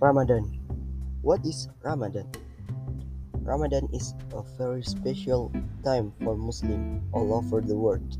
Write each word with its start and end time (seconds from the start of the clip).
Ramadan. 0.00 0.48
What 1.20 1.44
is 1.44 1.68
Ramadan? 1.84 2.24
Ramadan 3.44 3.86
is 3.92 4.14
a 4.32 4.40
very 4.56 4.82
special 4.82 5.52
time 5.84 6.10
for 6.24 6.34
Muslims 6.36 7.04
all 7.12 7.34
over 7.34 7.60
the 7.60 7.76
world. 7.76 8.16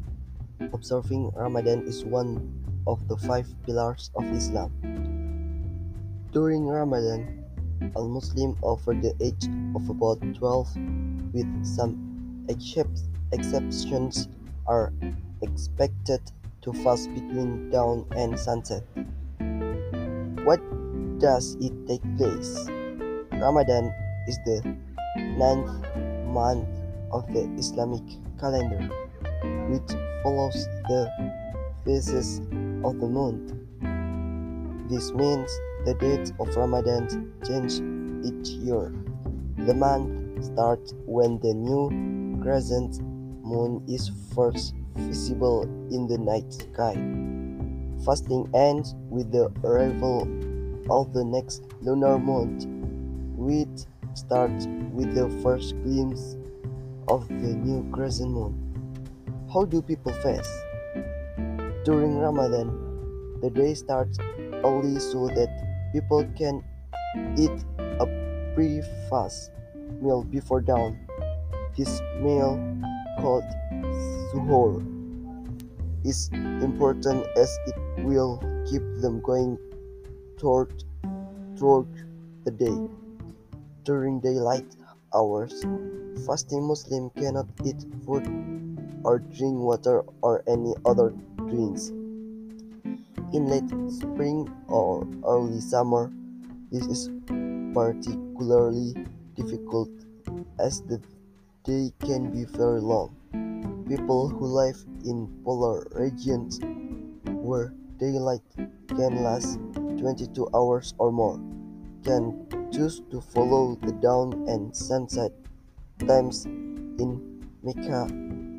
Observing 0.74 1.32
Ramadan 1.34 1.88
is 1.88 2.04
one 2.04 2.52
of 2.86 3.08
the 3.08 3.16
five 3.16 3.48
pillars 3.64 4.10
of 4.14 4.24
Islam. 4.28 4.68
During 6.32 6.68
Ramadan, 6.68 7.48
all 7.96 8.08
Muslims 8.08 8.58
over 8.62 8.92
the 8.92 9.16
age 9.16 9.48
of 9.74 9.88
about 9.88 10.20
12, 10.36 10.76
with 11.32 11.48
some 11.64 12.44
exceptions, 12.50 14.28
are 14.66 14.92
expected 15.40 16.20
to 16.60 16.74
fast 16.84 17.08
between 17.14 17.70
dawn 17.70 18.04
and 18.12 18.38
sunset. 18.38 18.84
What 20.44 20.60
does 21.20 21.54
it 21.60 21.72
take 21.86 22.02
place? 22.16 22.66
Ramadan 23.32 23.92
is 24.26 24.38
the 24.46 24.64
ninth 25.36 25.68
month 26.26 26.66
of 27.12 27.26
the 27.32 27.44
Islamic 27.58 28.02
calendar, 28.40 28.88
which 29.68 29.92
follows 30.22 30.66
the 30.88 31.12
phases 31.84 32.38
of 32.82 32.98
the 33.00 33.06
month. 33.06 33.52
This 34.88 35.12
means 35.12 35.50
the 35.84 35.94
dates 36.00 36.32
of 36.40 36.56
Ramadan 36.56 37.32
change 37.46 37.84
each 38.24 38.56
year. 38.56 38.90
The 39.66 39.74
month 39.74 40.44
starts 40.44 40.94
when 41.04 41.38
the 41.40 41.52
new 41.52 42.40
crescent 42.42 43.02
moon 43.44 43.84
is 43.86 44.10
first 44.34 44.74
visible 44.96 45.64
in 45.92 46.06
the 46.08 46.16
night 46.16 46.50
sky. 46.50 46.96
Fasting 48.06 48.48
ends 48.54 48.94
with 49.10 49.30
the 49.30 49.52
arrival 49.64 50.24
of 50.90 51.12
the 51.12 51.24
next 51.24 51.62
lunar 51.80 52.18
month, 52.18 52.66
which 53.36 53.86
starts 54.14 54.66
with 54.92 55.14
the 55.14 55.30
first 55.42 55.74
glimpse 55.82 56.36
of 57.08 57.28
the 57.28 57.54
new 57.54 57.88
crescent 57.92 58.30
moon. 58.30 58.52
How 59.52 59.64
do 59.64 59.80
people 59.80 60.12
fast? 60.22 60.50
During 61.84 62.18
Ramadan, 62.18 63.38
the 63.40 63.50
day 63.50 63.74
starts 63.74 64.18
early 64.64 64.98
so 64.98 65.28
that 65.28 65.48
people 65.92 66.24
can 66.36 66.62
eat 67.38 67.64
a 67.78 68.06
pre 68.54 68.82
fast 69.08 69.52
meal 70.02 70.24
before 70.24 70.60
dawn. 70.60 70.98
This 71.76 72.00
meal, 72.20 72.58
called 73.20 73.44
suhoor, 74.30 74.84
is 76.04 76.28
important 76.32 77.26
as 77.36 77.50
it 77.66 78.04
will 78.04 78.38
keep 78.68 78.82
them 79.00 79.20
going 79.20 79.58
throughout, 80.40 80.72
throughout 81.56 81.92
the 82.44 82.50
day. 82.50 82.78
During 83.84 84.20
daylight 84.20 84.66
hours, 85.14 85.64
fasting 86.26 86.66
Muslim 86.66 87.10
cannot 87.10 87.46
eat 87.64 87.84
food 88.04 88.24
or 89.04 89.18
drink 89.18 89.58
water 89.58 90.02
or 90.22 90.42
any 90.48 90.74
other 90.86 91.12
drinks. 91.36 91.88
In 93.32 93.46
late 93.46 93.68
spring 93.92 94.50
or 94.68 95.06
early 95.24 95.60
summer, 95.60 96.10
this 96.72 96.86
is 96.86 97.10
particularly 97.74 98.94
difficult 99.34 99.90
as 100.58 100.82
the 100.82 101.00
day 101.64 101.92
can 102.00 102.32
be 102.32 102.44
very 102.44 102.80
long. 102.80 103.14
People 103.88 104.28
who 104.28 104.46
live 104.46 104.76
in 105.04 105.28
polar 105.44 105.86
regions 105.92 106.60
where 107.24 107.72
daylight 107.98 108.42
can 108.88 109.22
last 109.22 109.58
22 110.00 110.48
hours 110.54 110.94
or 110.96 111.12
more, 111.12 111.36
can 112.04 112.32
choose 112.72 113.02
to 113.10 113.20
follow 113.20 113.76
the 113.82 113.92
dawn 114.00 114.32
and 114.48 114.74
sunset 114.74 115.30
times 116.08 116.46
in 116.46 117.20
Mecca 117.62 118.08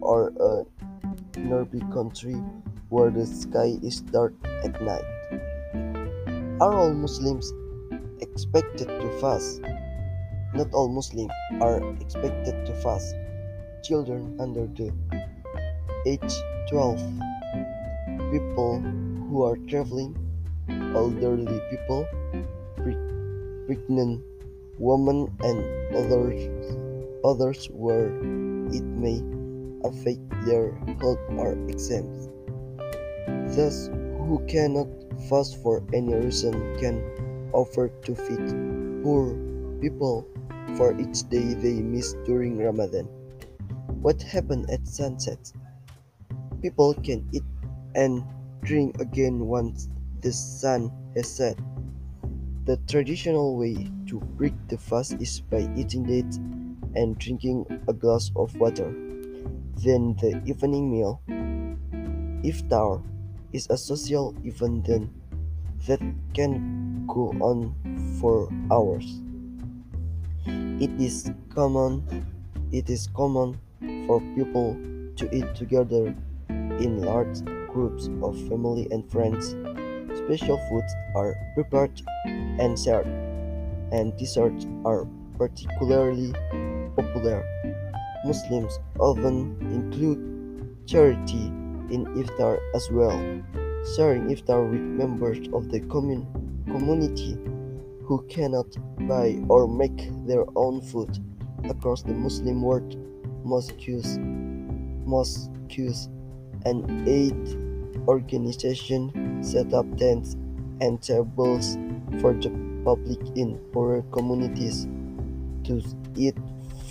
or 0.02 0.30
a 0.38 1.40
nearby 1.40 1.82
country 1.92 2.38
where 2.90 3.10
the 3.10 3.26
sky 3.26 3.74
is 3.82 4.02
dark 4.14 4.34
at 4.64 4.80
night. 4.86 5.04
Are 6.62 6.78
all 6.78 6.94
Muslims 6.94 7.52
expected 8.22 8.88
to 8.88 9.10
fast? 9.20 9.62
Not 10.54 10.70
all 10.74 10.90
Muslims 10.90 11.34
are 11.60 11.82
expected 12.00 12.66
to 12.68 12.74
fast. 12.86 13.16
Children 13.82 14.38
under 14.40 14.68
the 14.68 14.94
age 16.06 16.34
12, 16.70 17.02
people 18.30 18.80
who 19.26 19.42
are 19.42 19.58
traveling 19.66 20.14
elderly 20.70 21.62
people, 21.70 22.06
pregnant 23.66 24.22
women, 24.78 25.30
and 25.42 25.96
others, 25.96 26.40
others 27.24 27.68
where 27.72 28.08
it 28.74 28.84
may 28.84 29.22
affect 29.84 30.22
their 30.46 30.72
health 31.00 31.20
are 31.38 31.54
exempt. 31.70 32.30
Those 33.56 33.90
who 34.28 34.44
cannot 34.48 34.88
fast 35.30 35.62
for 35.62 35.84
any 35.94 36.14
reason 36.14 36.54
can 36.80 37.04
offer 37.54 37.90
to 37.90 38.16
feed 38.16 39.04
poor 39.04 39.36
people 39.82 40.28
for 40.78 40.98
each 41.00 41.28
day 41.30 41.54
they 41.54 41.82
miss 41.82 42.14
during 42.26 42.58
Ramadan. 42.58 43.06
What 44.02 44.22
happened 44.22 44.70
at 44.70 44.88
sunset? 44.88 45.52
People 46.62 46.94
can 46.94 47.28
eat 47.32 47.44
and 47.96 48.24
drink 48.64 49.00
again 49.02 49.40
once 49.46 49.90
the 50.22 50.32
sun 50.32 50.92
has 51.16 51.30
set. 51.30 51.58
The 52.66 52.78
traditional 52.88 53.58
way 53.58 53.90
to 54.08 54.20
break 54.38 54.54
the 54.68 54.78
fast 54.78 55.14
is 55.20 55.42
by 55.42 55.68
eating 55.76 56.04
dates 56.04 56.38
and 56.96 57.18
drinking 57.18 57.66
a 57.88 57.94
glass 57.94 58.32
of 58.36 58.56
water. 58.58 58.94
Then 59.84 60.16
the 60.22 60.42
evening 60.46 60.92
meal, 60.92 61.22
iftar, 62.44 63.02
is 63.52 63.68
a 63.70 63.78
social 63.78 64.36
event 64.44 64.86
then 64.86 65.10
that 65.88 66.02
can 66.34 67.06
go 67.08 67.34
on 67.42 67.74
for 68.20 68.48
hours. 68.72 69.22
It 70.46 70.92
is 71.02 71.32
common 71.54 72.06
it 72.72 72.90
is 72.90 73.10
common 73.14 73.60
for 74.08 74.22
people 74.36 74.78
to 75.18 75.36
eat 75.36 75.56
together 75.56 76.16
in 76.50 77.02
large 77.02 77.44
groups 77.68 78.10
of 78.22 78.40
family 78.48 78.88
and 78.92 79.10
friends 79.12 79.56
special 80.18 80.58
foods 80.70 80.94
are 81.16 81.36
prepared 81.54 82.02
and 82.26 82.78
served, 82.78 83.08
and 83.92 84.16
desserts 84.18 84.66
are 84.86 85.08
particularly 85.38 86.34
popular. 86.96 87.44
Muslims 88.26 88.80
often 89.00 89.58
include 89.72 90.78
charity 90.86 91.48
in 91.90 92.06
iftar 92.16 92.60
as 92.76 92.90
well, 92.92 93.18
sharing 93.96 94.28
iftar 94.28 94.70
with 94.70 94.82
members 94.82 95.48
of 95.54 95.70
the 95.70 95.80
commun- 95.82 96.28
community 96.68 97.38
who 98.06 98.22
cannot 98.28 98.68
buy 99.08 99.42
or 99.50 99.68
make 99.68 100.12
their 100.28 100.46
own 100.56 100.82
food 100.82 101.18
across 101.64 102.04
the 102.04 102.14
Muslim 102.14 102.62
world. 102.62 102.96
Mosques, 103.44 104.18
mosques, 105.06 106.10
and 106.66 107.08
aid 107.08 107.71
organizations 108.08 109.14
set 109.48 109.74
up 109.74 109.86
tents 109.98 110.36
and 110.80 111.02
tables 111.02 111.78
for 112.20 112.34
the 112.34 112.50
public 112.84 113.20
in 113.38 113.58
poorer 113.72 114.02
communities 114.12 114.88
to 115.64 115.82
eat 116.16 116.36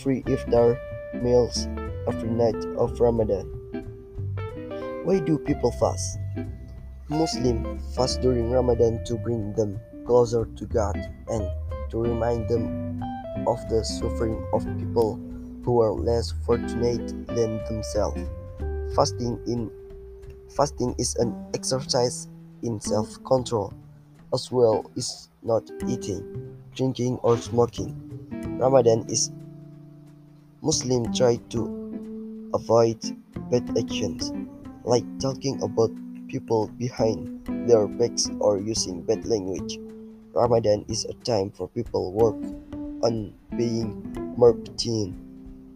free 0.03 0.23
iftar 0.23 0.79
meals 1.23 1.69
every 2.07 2.31
night 2.31 2.57
of 2.79 2.99
Ramadan. 3.01 3.47
Why 5.05 5.19
do 5.19 5.39
people 5.39 5.73
fast? 5.73 6.19
Muslims 7.09 7.83
fast 7.97 8.21
during 8.21 8.51
Ramadan 8.51 9.03
to 9.05 9.17
bring 9.17 9.53
them 9.55 9.81
closer 10.07 10.47
to 10.57 10.67
God 10.67 10.97
and 11.29 11.45
to 11.91 11.99
remind 11.99 12.49
them 12.49 13.03
of 13.47 13.59
the 13.69 13.85
suffering 13.85 14.39
of 14.53 14.65
people 14.79 15.19
who 15.65 15.81
are 15.81 15.93
less 15.93 16.33
fortunate 16.47 17.27
than 17.27 17.59
themselves. 17.65 18.23
Fasting 18.95 19.39
in 19.47 19.71
fasting 20.51 20.95
is 20.99 21.17
an 21.17 21.35
exercise 21.55 22.29
in 22.63 22.81
self 22.81 23.23
control, 23.25 23.73
as 24.35 24.51
well 24.51 24.91
as 24.97 25.29
not 25.43 25.71
eating, 25.89 26.23
drinking, 26.75 27.19
or 27.23 27.37
smoking. 27.39 27.95
Ramadan 28.59 29.07
is 29.09 29.31
Muslim 30.63 31.13
try 31.15 31.37
to 31.49 32.51
avoid 32.53 33.01
bad 33.51 33.65
actions 33.79 34.33
like 34.85 35.05
talking 35.19 35.61
about 35.63 35.91
people 36.29 36.69
behind 36.79 37.41
their 37.69 37.87
backs 37.87 38.29
or 38.41 38.59
using 38.59 39.03
bad 39.03 39.25
language. 39.25 39.79
Ramadan 40.35 40.85
is 40.89 41.05
a 41.07 41.15
time 41.25 41.51
for 41.51 41.69
people 41.69 42.13
work 42.13 42.37
on 43.03 43.33
being 43.57 43.97
more 44.37 44.55
patient, 44.55 45.17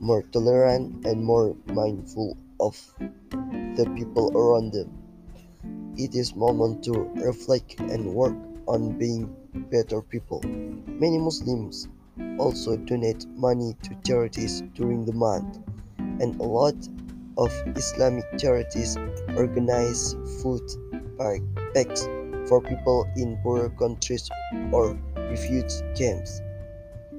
more 0.00 0.22
tolerant, 0.30 1.04
and 1.06 1.24
more 1.24 1.56
mindful 1.72 2.36
of 2.60 2.76
the 2.98 3.90
people 3.96 4.30
around 4.36 4.72
them. 4.72 4.90
It 5.96 6.14
is 6.14 6.34
moment 6.34 6.82
to 6.84 6.92
reflect 7.14 7.78
and 7.80 8.14
work 8.14 8.36
on 8.66 8.98
being 8.98 9.34
better 9.70 10.02
people. 10.02 10.40
Many 10.42 11.18
Muslims 11.18 11.88
also 12.38 12.76
donate 12.76 13.26
money 13.36 13.76
to 13.82 13.94
charities 14.06 14.62
during 14.74 15.04
the 15.04 15.12
month, 15.12 15.58
and 15.98 16.38
a 16.40 16.42
lot 16.42 16.74
of 17.36 17.52
Islamic 17.76 18.24
charities 18.38 18.96
organize 19.36 20.14
food 20.42 20.62
packs 21.74 22.08
for 22.48 22.60
people 22.60 23.06
in 23.16 23.36
poorer 23.42 23.70
countries 23.70 24.28
or 24.72 24.98
refugee 25.16 25.82
camps. 25.96 26.40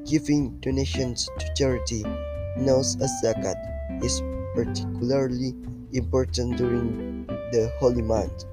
Giving 0.05 0.59
donations 0.59 1.29
to 1.39 1.53
charity, 1.55 2.03
known 2.57 2.79
as 2.79 3.11
zakat, 3.23 3.55
is 4.03 4.21
particularly 4.55 5.53
important 5.91 6.57
during 6.57 7.25
the 7.51 7.71
holy 7.79 8.01
month, 8.01 8.45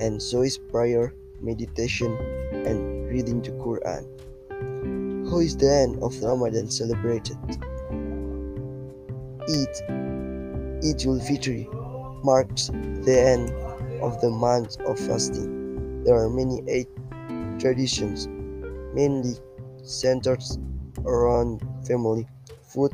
and 0.00 0.22
so 0.22 0.42
is 0.42 0.56
prayer, 0.56 1.12
meditation, 1.40 2.16
and 2.52 3.08
reading 3.10 3.42
the 3.42 3.50
Quran. 3.52 4.04
How 5.28 5.40
is 5.40 5.56
the 5.56 5.70
end 5.70 6.02
of 6.02 6.16
Ramadan 6.22 6.70
celebrated? 6.70 7.36
Eid, 9.48 9.74
Eid 10.84 11.04
ul 11.06 11.20
Fitr, 11.20 11.66
marks 12.24 12.68
the 13.04 13.16
end 13.18 13.50
of 14.00 14.20
the 14.20 14.30
month 14.30 14.80
of 14.80 14.98
fasting. 14.98 16.04
There 16.04 16.16
are 16.16 16.30
many 16.30 16.62
Eid 16.70 16.88
traditions, 17.60 18.28
mainly 18.94 19.34
centered 19.82 20.42
around 21.04 21.62
family, 21.86 22.26
food, 22.62 22.92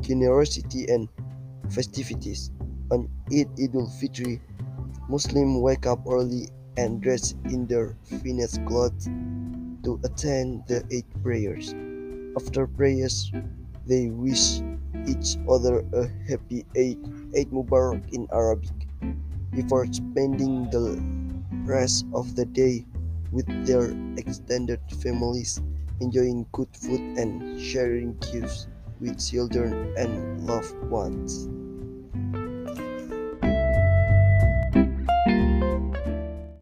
generosity, 0.00 0.86
and 0.88 1.08
festivities. 1.70 2.50
On 2.90 3.08
Eid 3.32 3.48
Idul 3.56 3.88
Fitri, 3.98 4.40
Muslims 5.08 5.60
wake 5.60 5.86
up 5.86 6.00
early 6.08 6.48
and 6.76 7.00
dress 7.00 7.34
in 7.46 7.66
their 7.66 7.96
finest 8.04 8.64
clothes 8.66 9.08
to 9.84 10.00
attend 10.04 10.64
the 10.66 10.84
Eid 10.92 11.06
prayers. 11.22 11.74
After 12.36 12.66
prayers, 12.66 13.30
they 13.86 14.08
wish 14.08 14.60
each 15.06 15.36
other 15.48 15.84
a 15.92 16.08
happy 16.28 16.64
Eid, 16.76 16.98
Eid 17.36 17.50
Mubarak 17.52 18.02
in 18.12 18.26
Arabic, 18.32 18.72
before 19.52 19.86
spending 19.92 20.68
the 20.70 20.98
rest 21.64 22.06
of 22.14 22.34
the 22.34 22.44
day 22.44 22.84
with 23.30 23.46
their 23.66 23.92
extended 24.16 24.80
families, 25.02 25.60
enjoying 26.00 26.46
good 26.52 26.68
food 26.76 27.00
and 27.18 27.60
sharing 27.60 28.16
gifts 28.32 28.66
with 29.00 29.18
children 29.18 29.92
and 29.96 30.46
loved 30.46 30.74
ones. 30.90 31.48